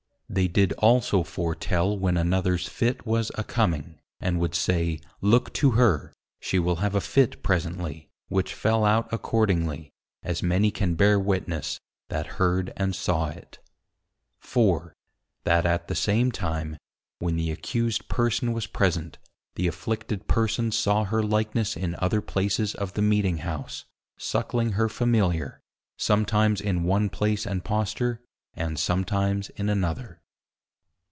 [0.33, 5.71] They did also foretel when anothers Fit was a coming, and would say, Look to
[5.71, 6.13] her!
[6.39, 9.91] she will have a Fit presently, which fell out accordingly,
[10.23, 13.59] as many can bear witness, that heard and saw it.
[14.39, 14.95] 4.
[15.43, 16.77] That at the same time,
[17.19, 19.17] when the Accused Person was present,
[19.55, 23.83] the Afflicted Persons saw her Likeness in other places of the Meeting House,
[24.15, 25.59] suckling her Familiar,
[25.97, 28.21] sometimes in one place and posture,
[28.53, 30.19] and sometimes in another.